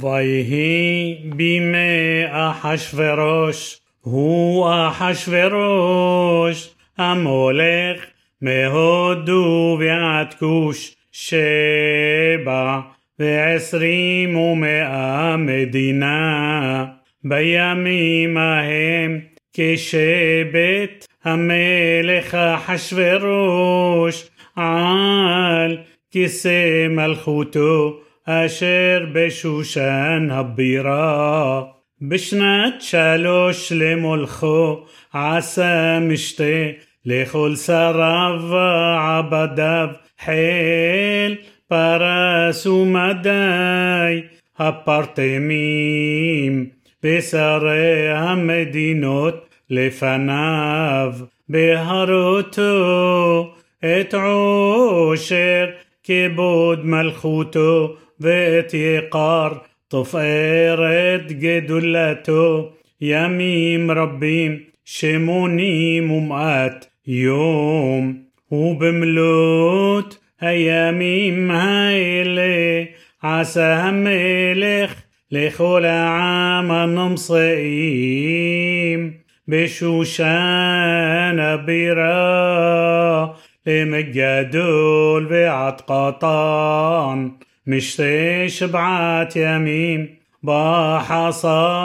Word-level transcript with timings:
ויהי 0.00 1.16
בימי 1.24 2.24
אחשורוש, 2.30 3.80
הוא 4.00 4.68
אחשורוש, 4.88 6.70
המולך 6.98 8.04
מהודו 8.42 9.78
ועד 9.80 10.34
כוש, 10.34 10.96
שבע 11.12 12.80
ועשרים 13.18 14.36
ומאה 14.36 15.36
מדינה. 15.36 16.84
בימים 17.24 18.36
ההם 18.36 19.20
כשבט 19.52 21.06
המלך 21.24 22.34
אחשורוש 22.34 24.28
על 24.56 25.78
כיסא 26.10 26.88
מלכותו 26.90 28.00
אשר 28.25 29.05
בשושן 29.13 30.27
הבירה. 30.31 31.63
בשנת 32.01 32.81
שלוש 32.81 33.71
למולכו 33.71 34.85
עשה 35.13 35.99
משתה 35.99 36.43
לכל 37.05 37.55
שריו 37.55 38.41
ועבדיו 38.49 39.87
חיל 40.25 41.35
פרס 41.67 42.67
ומדי 42.67 44.21
הפרטמים 44.59 45.59
בשרי 47.03 48.09
המדינות 48.09 49.49
לפניו 49.69 51.13
בהרותו 51.49 52.73
את 53.85 54.13
עושר 54.13 55.65
כבוד 56.03 56.85
מלכותו 56.85 57.95
ואת 58.19 58.73
יקר 58.73 59.49
תפארת 59.87 61.31
גדולתו 61.31 62.69
ימים 63.01 63.91
רבים 63.91 64.59
שמונים 64.85 66.11
ומעט 66.11 66.85
יום 67.07 68.13
ובמלאת 68.51 70.15
הימים 70.41 71.51
האלה 71.51 72.83
עשה 73.21 73.75
המלך 73.75 75.01
לכל 75.31 75.85
העם 75.85 76.71
הנמצאים 76.71 77.99
בשושן 79.47 81.37
הבירה 81.39 83.25
למגדול 83.65 85.27
ועד 85.29 85.81
קטן 85.81 87.27
مش 87.66 88.02
شبعات 88.46 89.36
يمين 89.36 90.18
بحصار 90.42 91.84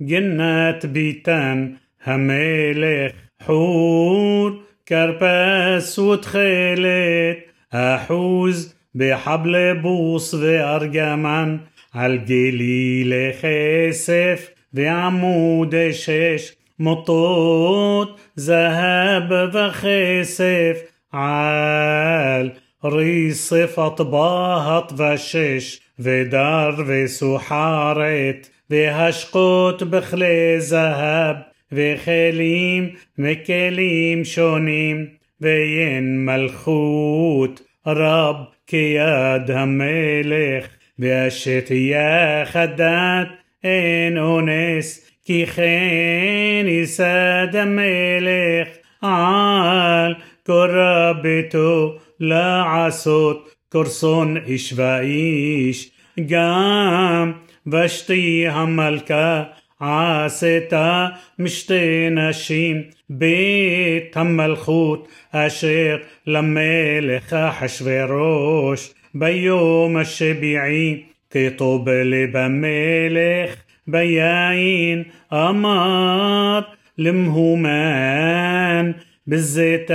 جنة 0.00 0.78
بيتان 0.84 1.76
هميلخ 2.06 3.12
حور 3.46 4.60
كربس 4.88 5.98
وتخيلت. 5.98 7.38
أحوز 7.74 8.76
بحبل 8.94 9.80
بوص 9.82 10.34
أرجمان 10.44 11.60
عالجليل 11.94 13.34
خسف 13.34 14.50
بعمود 14.72 15.90
شش 15.90 16.52
مطوط 16.78 18.20
ذهب 18.40 19.52
وخسف 19.54 20.82
عال 21.12 22.52
ريصف 22.85 23.79
أطباهط 23.79 24.93
وشش 24.99 25.79
ودار 25.99 26.85
وسحارت 26.87 28.49
והשקות 28.69 29.83
בכלי 29.83 30.61
זהב, 30.61 31.35
וכלים 31.71 32.89
מכלים 33.17 34.25
שונים, 34.25 35.05
ואין 35.41 36.25
מלכות 36.25 37.61
רב 37.87 38.35
כיד 38.67 39.51
המלך, 39.51 40.67
והשתייה 40.99 42.45
חדת 42.45 43.27
אין 43.63 44.17
אונס, 44.17 45.11
כי 45.25 45.45
כן 45.45 46.65
ייסד 46.67 47.47
המלך 47.53 48.67
על 49.01 50.15
קורא 50.45 51.13
ביתו 51.21 51.97
לעשות 52.21 53.49
קורסון 53.71 54.37
איש 54.37 54.73
ואיש, 54.75 55.91
גם 56.25 57.31
ושתי 57.67 58.47
המלכה 58.47 59.43
עשתה 59.79 61.07
משתי 61.39 62.09
נשים 62.11 62.83
בית 63.09 64.17
המלכות 64.17 65.07
אשר 65.31 65.97
למלך 66.27 67.33
אחשורוש 67.33 68.93
ביום 69.13 69.97
השביעי 69.97 71.03
כתוב 71.29 71.89
לב 71.89 72.35
המלך 72.35 73.55
ביין 73.87 75.03
אמר 75.33 76.59
למהומן 76.97 78.91
بالزيت 79.26 79.92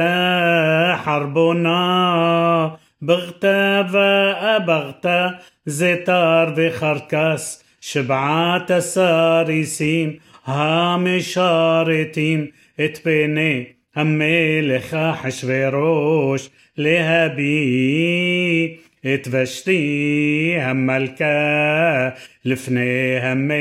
حربنا 0.97 2.77
بغتا 3.01 3.83
فأبغتا 3.83 5.39
زيتار 5.65 6.49
بخركاس 6.49 7.63
شبعات 7.81 8.73
سارسين 8.73 10.19
هام 10.45 11.19
شارتين 11.19 12.51
اتبيني 12.79 13.77
همي 13.97 14.61
لخا 14.61 15.11
حشفيروش 15.11 16.49
لهبي 16.77 18.79
اتفشتي 19.05 20.59
هم 20.61 20.89
الكا 20.89 22.13
لفني 22.45 23.19
هم 23.19 23.51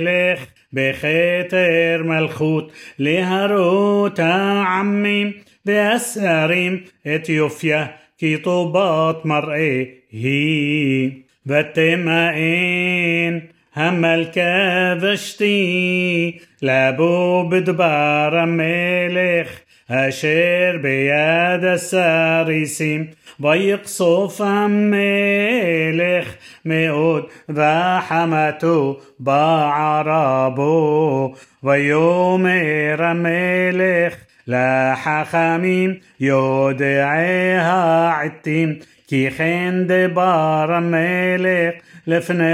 لخ 0.00 0.40
בכתר 0.73 2.01
מלכות 2.05 2.71
להרות 2.99 4.19
העמים 4.19 5.31
והשרים 5.65 6.79
את 7.15 7.29
יופייה 7.29 7.85
כי 8.17 8.37
טובת 8.37 9.25
מראה 9.25 9.83
היא 10.11 11.11
ותמאן 11.47 13.39
המלכה 13.75 14.93
ושתי 15.01 16.37
לבוא 16.61 17.49
בדבר 17.51 18.29
המלך 18.33 19.59
אשר 19.89 20.77
ביד 20.81 21.65
הסריסים 21.73 23.07
ויקסוף 23.39 24.41
המלך 24.41 26.35
מאוד 26.65 27.25
וחמתו 27.49 28.99
בערה 29.19 30.49
בו 30.55 31.33
ויאמר 31.63 33.03
המלך 33.03 34.15
לחכמים 34.47 35.93
יודעי 36.19 37.55
העתים 37.57 38.75
כי 39.07 39.31
כן 39.37 39.75
דבר 39.87 40.65
המלך 40.69 41.73
לפני 42.07 42.45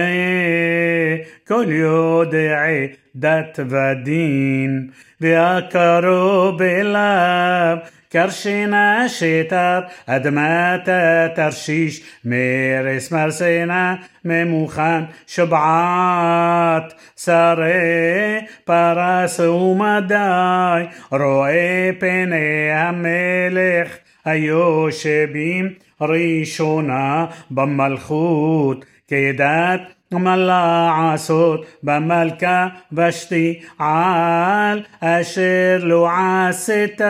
כל 1.48 1.66
יודעי 1.68 2.88
דת 3.16 3.60
ודין 3.70 4.90
והקרוב 5.22 6.62
אליו 6.62 7.78
קרשינה 8.13 9.09
שתר 9.09 9.81
אדמת 10.07 10.89
תרשיש 11.35 12.03
מרס 12.25 13.13
מרסינה 13.13 13.95
ממוכן 14.25 15.03
שבעת 15.27 16.95
שרי 17.17 18.41
פרס 18.65 19.41
ומדי 19.41 20.85
רואה 21.11 21.91
פני 21.99 22.71
המלך 22.73 23.97
היושבים 24.25 25.73
ראשונה 26.01 27.27
במלכות 27.51 28.85
כדת 29.09 29.81
מלעשות 30.12 31.66
במלכה 31.84 32.68
ושתי 32.94 33.60
על 33.80 34.84
אשר 35.00 35.80
לא 35.82 36.10
עשית 36.50 37.02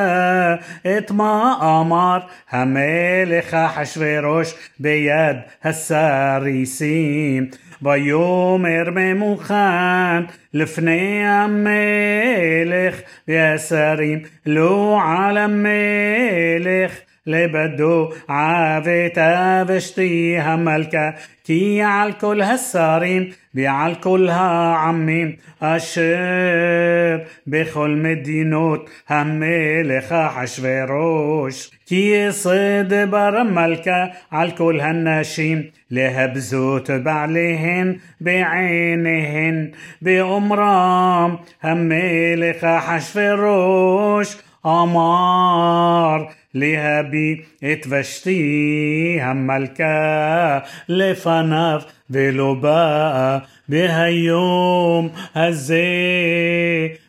את 0.97 1.11
מה 1.11 1.53
אמר 1.61 2.17
המלך 2.51 3.53
אחשורוש 3.53 4.53
ביד 4.79 5.37
הסריסים 5.63 7.49
ויאמר 7.81 8.89
ממוכן 8.95 10.23
לפני 10.53 11.27
המלך 11.27 13.01
והשרים 13.27 14.19
לא 14.45 14.99
על 15.05 15.37
המלך 15.37 16.91
لبدو 17.26 18.12
عافتا 18.28 19.62
بشتيها 19.62 20.56
ملكة 20.56 21.14
كي 21.44 21.82
على 21.82 22.12
كل 22.12 22.42
هالسارين 22.42 23.32
بعل 23.54 23.94
كلها 23.94 24.74
عمين 24.74 25.38
أشير 25.62 27.26
بخل 27.46 27.96
مدينوت 27.96 28.90
هملخ 29.10 30.12
حشفيروش 30.12 31.70
كي 31.88 32.30
صيد 32.30 32.94
بر 32.94 33.42
ملكة 33.42 34.12
على 34.32 34.50
كل 34.50 34.80
هالناشين 34.80 35.72
لهبزوت 35.90 36.90
بعليهن 36.90 37.98
بعينهن. 38.20 39.70
بأمرام 40.02 41.38
هملخ 41.64 42.64
حشفيروش 42.64 44.36
أمار 44.66 46.32
להביע 46.54 47.36
את 47.72 47.86
ושתי 47.90 49.18
המלכה 49.22 50.58
לפניו 50.88 51.80
ולא 52.10 52.54
באה 52.54 53.38
בהיום 53.68 55.08
הזה 55.34 55.82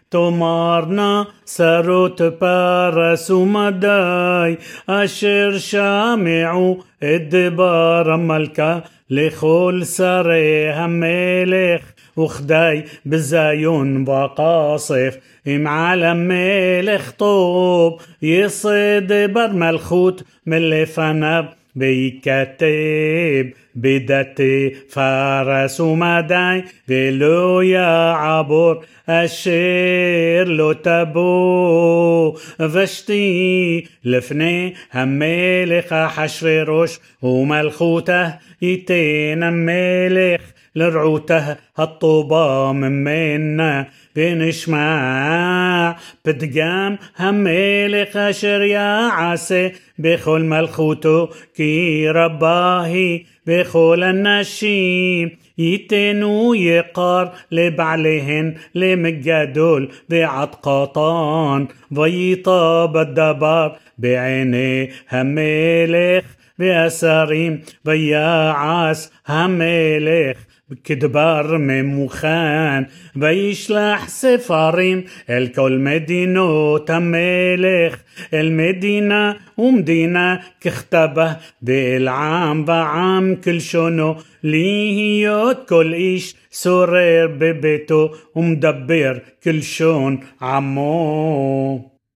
תאמרנה 0.10 1.24
שרות 1.45 2.22
פרס 2.40 3.30
ומדי 3.30 4.56
אשר 4.88 5.57
שמעו 5.57 6.80
את 7.00 7.30
דבר 7.30 8.12
המלכה 8.13 8.80
לכל 9.10 9.81
שרי 9.96 10.74
המלך 10.74 11.93
وخداي 12.18 12.86
بالزايون 13.06 14.04
بقاصف 14.04 15.18
معلم 15.48 16.98
خطوب 16.98 18.01
يصيد 18.21 19.13
برمى 19.13 19.69
الخوت 19.69 20.24
من 20.45 20.57
اللي 20.57 20.86
فنب 20.86 21.45
بيكتب 21.75 23.54
بدتي 23.75 24.69
فرس 24.89 25.81
ومداي 25.81 26.63
بلو 26.88 27.62
يا 27.62 28.12
عبور 28.12 28.86
أشير 29.10 30.48
لو 30.48 30.71
تبو. 30.71 32.31
فشتي 32.60 33.88
لفني 34.06 34.74
هملخ 34.94 35.94
حشر 35.94 36.63
روش 36.63 37.00
وملخوته 37.21 38.33
يتين 38.62 39.54
ملخ 39.54 40.42
لرعوته 40.75 41.58
هالطوبة 41.78 42.72
منا 42.72 43.88
بنشمع. 44.16 45.98
بدقام 46.25 46.98
هميلك 47.18 48.18
أشر 48.18 48.62
يا 48.62 49.10
عسى 49.12 49.72
بخل 50.00 50.44
ملخوتو 50.46 51.28
كي 51.56 52.10
رباهي 52.10 53.22
بخل 53.48 54.04
النشيم. 54.04 55.31
يتنو 55.58 56.54
يقار 56.54 57.34
لبعلهن 57.52 58.56
لمجدول 58.75 59.92
بعد 60.10 60.48
قطان 60.48 61.68
ويطاب 61.98 62.98
الدبار 62.98 63.78
بعيني 63.98 64.92
هميلك 65.12 66.25
بأساريم. 66.60 67.62
ويعاس 67.86 69.12
هميلك 69.28 70.38
كدبار 70.84 71.58
ممخان 71.58 72.86
ويشلح 73.22 74.08
سفارين 74.08 75.06
الكل 75.30 75.80
مدينة 75.80 76.75
الملك 76.90 78.00
المدينة 78.34 79.36
ومدينة 79.58 80.40
كختبه 80.62 81.38
بالعام 81.62 82.66
بعام 82.66 83.36
كل 83.36 83.62
شنو 83.62 84.16
ليهيوت 84.44 85.70
كل 85.70 85.94
إيش 85.94 86.36
سرر 86.52 87.28
ببيته 87.28 88.12
ومدبر 88.36 89.22
كل 89.44 89.64
شون 89.64 90.20
عمو. 90.42 91.93